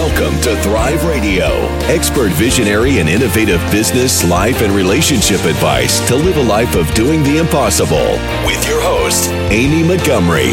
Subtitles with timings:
[0.00, 1.44] Welcome to Thrive Radio,
[1.90, 7.22] expert visionary and innovative business, life, and relationship advice to live a life of doing
[7.22, 8.12] the impossible.
[8.46, 10.52] With your host, Amy Montgomery.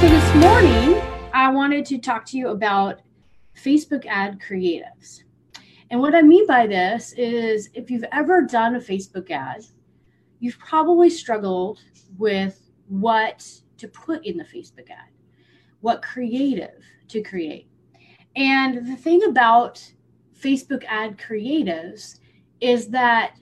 [0.00, 1.00] So, this morning,
[1.32, 3.00] I wanted to talk to you about
[3.56, 5.22] Facebook ad creatives.
[5.90, 9.64] And what I mean by this is if you've ever done a Facebook ad,
[10.40, 11.78] you've probably struggled
[12.18, 13.48] with what
[13.78, 15.10] to put in the Facebook ad,
[15.80, 17.68] what creative to create.
[18.36, 19.82] And the thing about
[20.38, 22.20] Facebook ad creatives
[22.60, 23.34] is that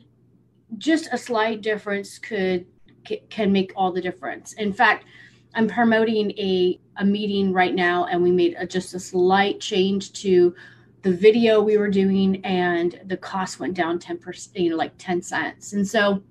[0.78, 2.66] just a slight difference could
[3.30, 4.52] can make all the difference.
[4.54, 5.04] In fact,
[5.54, 10.12] I'm promoting a, a meeting right now, and we made a, just a slight change
[10.14, 10.54] to
[11.02, 15.22] the video we were doing, and the cost went down 10%, you know, like 10
[15.22, 15.72] cents.
[15.72, 16.22] And so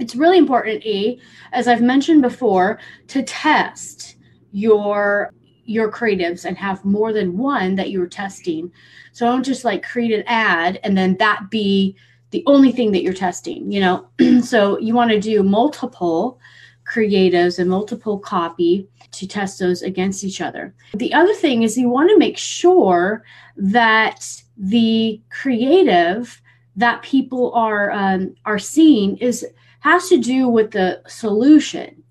[0.00, 1.20] it's really important, E,
[1.52, 4.16] as I've mentioned before, to test
[4.52, 5.32] your
[5.64, 8.72] your creatives and have more than one that you're testing.
[9.12, 11.96] So don't just like create an ad and then that be
[12.32, 14.08] the only thing that you're testing, you know.
[14.42, 16.40] so you want to do multiple
[16.84, 20.74] creatives and multiple copy to test those against each other.
[20.94, 23.22] The other thing is you want to make sure
[23.56, 26.40] that the creative
[26.76, 29.46] that people are um, are seeing is
[29.80, 32.02] has to do with the solution.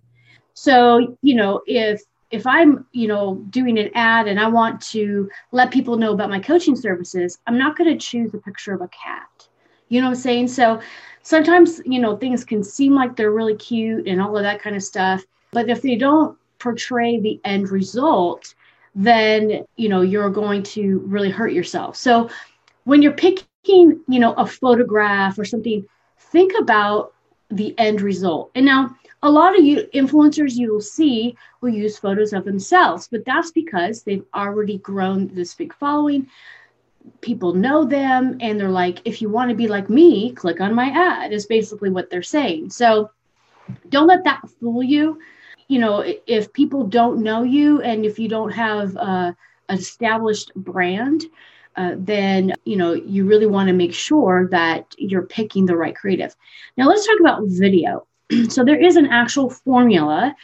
[0.54, 5.30] So, you know, if if I'm, you know, doing an ad and I want to
[5.52, 8.82] let people know about my coaching services, I'm not going to choose a picture of
[8.82, 9.48] a cat.
[9.88, 10.48] You know what I'm saying?
[10.50, 10.80] So
[11.24, 14.76] sometimes, you know, things can seem like they're really cute and all of that kind
[14.76, 18.54] of stuff, but if they don't portray the end result,
[18.94, 21.96] then, you know, you're going to really hurt yourself.
[21.96, 22.30] So
[22.84, 27.14] when you're picking, you know, a photograph or something, think about
[27.50, 28.52] the end result.
[28.56, 33.10] And now, a lot of you influencers you will see will use photos of themselves,
[33.12, 36.28] but that's because they've already grown this big following.
[37.22, 40.74] People know them, and they're like, if you want to be like me, click on
[40.74, 42.70] my ad, is basically what they're saying.
[42.70, 43.12] So
[43.90, 45.20] don't let that fool you.
[45.68, 49.36] You know, if people don't know you and if you don't have a,
[49.70, 51.26] an established brand,
[51.76, 55.96] uh, then you know you really want to make sure that you're picking the right
[55.96, 56.36] creative.
[56.78, 58.06] Now let's talk about video.
[58.50, 60.36] so there is an actual formula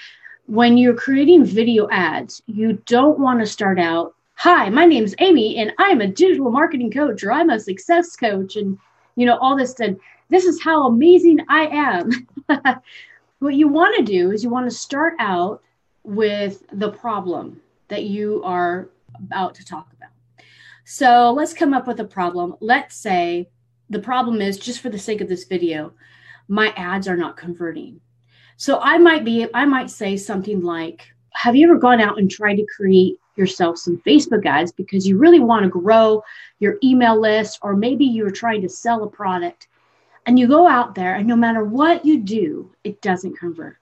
[0.47, 2.41] when you're creating video ads.
[2.45, 6.91] You don't want to start out, "Hi, my name's Amy, and I'm a digital marketing
[6.91, 8.77] coach, or I'm a success coach," and
[9.15, 9.79] you know all this.
[9.79, 9.99] And
[10.29, 12.27] this is how amazing I am.
[13.39, 15.61] what you want to do is you want to start out
[16.03, 19.94] with the problem that you are about to talk.
[20.87, 22.55] So let's come up with a problem.
[22.61, 23.49] Let's say
[23.89, 25.93] the problem is just for the sake of this video,
[26.47, 27.99] my ads are not converting.
[28.57, 32.29] So I might be, I might say something like, have you ever gone out and
[32.29, 36.23] tried to create yourself some Facebook ads because you really want to grow
[36.59, 39.67] your email list, or maybe you're trying to sell a product
[40.27, 43.77] and you go out there and no matter what you do, it doesn't convert.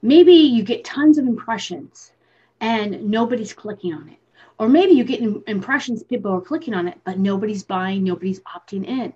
[0.00, 2.12] Maybe you get tons of impressions
[2.60, 4.18] and nobody's clicking on it.
[4.62, 8.86] Or maybe you get impressions, people are clicking on it, but nobody's buying, nobody's opting
[8.86, 9.12] in.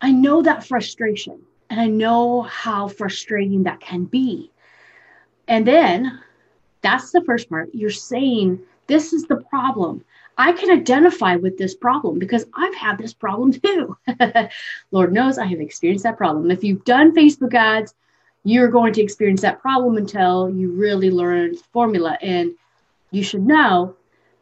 [0.00, 4.50] I know that frustration and I know how frustrating that can be.
[5.48, 6.18] And then
[6.80, 7.68] that's the first part.
[7.74, 10.02] You're saying, This is the problem.
[10.38, 13.98] I can identify with this problem because I've had this problem too.
[14.92, 16.50] Lord knows I have experienced that problem.
[16.50, 17.94] If you've done Facebook ads,
[18.44, 22.16] you're going to experience that problem until you really learn formula.
[22.22, 22.54] And
[23.10, 23.94] you should know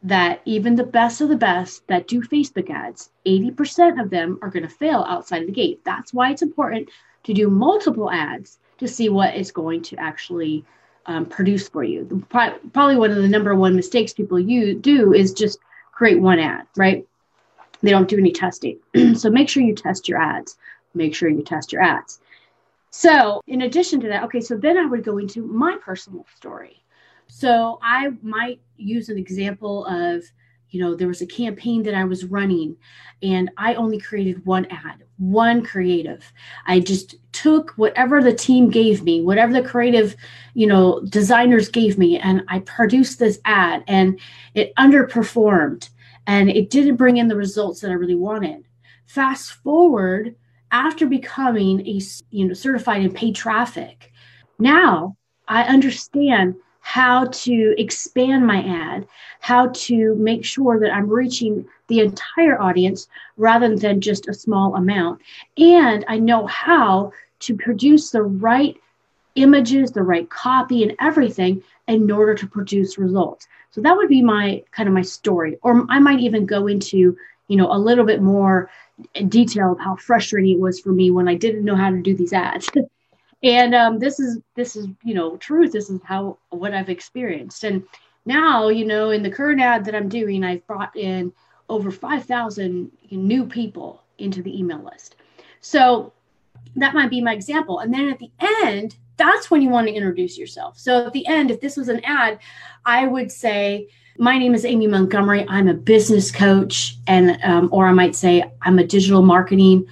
[0.03, 4.49] that even the best of the best that do Facebook ads, 80% of them are
[4.49, 5.81] going to fail outside of the gate.
[5.83, 6.89] That's why it's important
[7.23, 10.63] to do multiple ads to see what is going to actually
[11.07, 12.25] um, produce for you.
[12.29, 15.59] Probably one of the number one mistakes people you do is just
[15.91, 17.07] create one ad, right?
[17.81, 18.79] They don't do any testing.
[19.15, 20.57] so make sure you test your ads.
[20.93, 22.19] Make sure you test your ads.
[22.89, 26.81] So, in addition to that, okay, so then I would go into my personal story.
[27.27, 30.23] So I might use an example of,
[30.69, 32.75] you know, there was a campaign that I was running
[33.23, 36.31] and I only created one ad, one creative.
[36.65, 40.15] I just took whatever the team gave me, whatever the creative,
[40.53, 44.19] you know, designers gave me, and I produced this ad and
[44.55, 45.89] it underperformed
[46.27, 48.65] and it didn't bring in the results that I really wanted.
[49.05, 50.35] Fast forward
[50.71, 54.11] after becoming a you know certified in paid traffic,
[54.59, 55.15] now
[55.47, 56.55] I understand
[56.87, 59.05] how to expand my ad,
[59.41, 64.73] how to make sure that I'm reaching the entire audience rather than just a small
[64.73, 65.19] amount.
[65.57, 67.11] And I know how
[67.41, 68.77] to produce the right
[69.35, 73.49] images, the right copy, and everything in order to produce results.
[73.71, 75.57] So that would be my kind of my story.
[75.63, 77.17] Or I might even go into,
[77.49, 78.69] you know, a little bit more
[79.27, 82.15] detail of how frustrating it was for me when I didn't know how to do
[82.15, 82.69] these ads.
[83.43, 85.71] and um, this is this is you know truth.
[85.71, 87.63] This is how what I've experienced.
[87.63, 87.83] And
[88.25, 91.31] now you know in the current ad that I'm doing, I've brought in
[91.69, 95.15] over 5,000 new people into the email list.
[95.59, 96.13] So
[96.75, 97.79] that might be my example.
[97.79, 98.31] And then at the
[98.63, 100.77] end, that's when you want to introduce yourself.
[100.77, 102.39] So at the end, if this was an ad,
[102.85, 105.45] I would say, my name is Amy Montgomery.
[105.47, 109.85] I'm a business coach, and um, or I might say I'm a digital marketing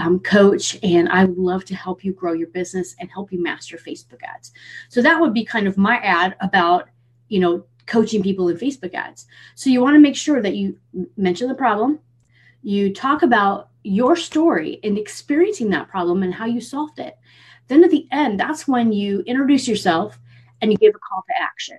[0.00, 3.42] um, coach, and I would love to help you grow your business and help you
[3.42, 4.52] master Facebook ads.
[4.88, 6.88] So that would be kind of my ad about
[7.28, 9.26] you know coaching people in Facebook ads.
[9.54, 10.78] So you want to make sure that you
[11.16, 11.98] mention the problem,
[12.62, 17.18] you talk about your story and experiencing that problem and how you solved it.
[17.68, 20.18] Then at the end, that's when you introduce yourself
[20.60, 21.78] and you give a call to action.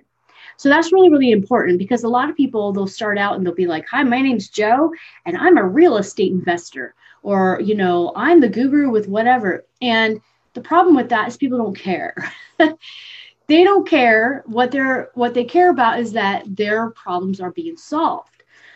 [0.56, 3.54] So that's really, really important because a lot of people they'll start out and they'll
[3.54, 4.92] be like, Hi, my name's Joe,
[5.26, 9.64] and I'm a real estate investor, or you know, I'm the guru with whatever.
[9.80, 10.20] And
[10.54, 12.14] the problem with that is people don't care.
[12.58, 17.76] they don't care what they're what they care about is that their problems are being
[17.76, 18.28] solved.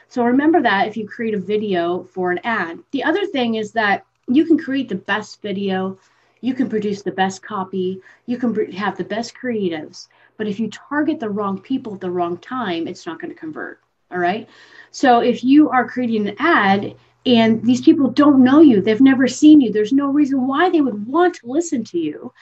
[0.09, 2.79] So remember that if you create a video for an ad.
[2.93, 5.99] The other thing is that you can create the best video,
[6.41, 10.69] you can produce the best copy, you can have the best creatives, but if you
[10.69, 13.81] target the wrong people at the wrong time, it's not going to convert.
[14.11, 14.49] All right.
[14.91, 16.95] So if you are creating an ad
[17.25, 20.81] and these people don't know you, they've never seen you, there's no reason why they
[20.81, 22.33] would want to listen to you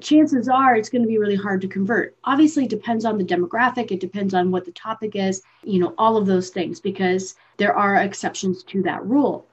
[0.00, 2.16] chances are it's going to be really hard to convert.
[2.24, 5.94] Obviously, it depends on the demographic, it depends on what the topic is, you know,
[5.98, 9.46] all of those things, because there are exceptions to that rule.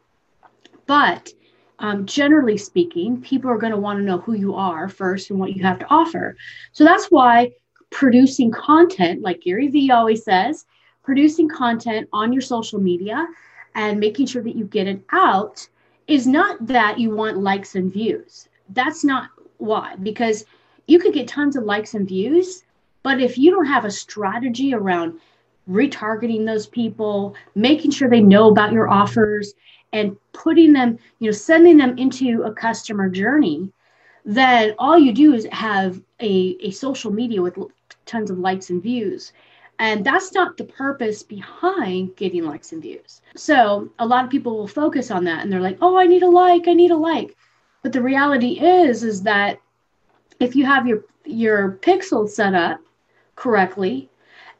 [0.86, 1.32] But
[1.80, 5.40] um, generally speaking, people are going to want to know who you are first and
[5.40, 6.38] what you have to offer.
[6.74, 7.52] So that's why
[7.92, 10.66] producing content, like Gary Vee always says,
[11.04, 13.28] producing content on your social media
[13.76, 15.68] and making sure that you get it out
[16.08, 18.50] is not that you want likes and views.
[18.70, 19.96] That's not why?
[19.98, 20.46] Because
[20.88, 22.64] you could get tons of likes and views,
[23.04, 25.20] but if you don't have a strategy around
[25.70, 29.54] retargeting those people, making sure they know about your offers,
[29.94, 33.72] and putting them, you know, sending them into a customer journey,
[34.24, 37.58] then all you do is have a, a social media with
[38.12, 39.34] tons of likes and views.
[39.80, 43.22] And that's not the purpose behind getting likes and views.
[43.36, 46.22] So a lot of people will focus on that and they're like, oh, I need
[46.22, 47.36] a like, I need a like.
[47.82, 49.60] But the reality is, is that
[50.40, 52.80] if you have your your pixels set up
[53.36, 54.10] correctly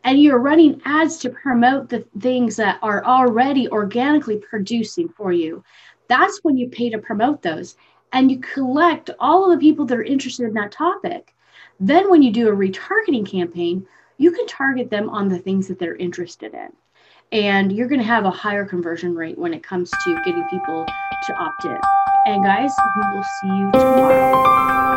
[0.04, 5.64] and you're running ads to promote the things that are already organically producing for you,
[6.08, 7.76] that's when you pay to promote those.
[8.14, 11.34] And you collect all of the people that are interested in that topic.
[11.80, 13.86] Then, when you do a retargeting campaign,
[14.18, 16.72] you can target them on the things that they're interested in.
[17.32, 20.86] And you're going to have a higher conversion rate when it comes to getting people
[20.86, 21.80] to opt in.
[22.28, 24.91] And guys, we will see you tomorrow.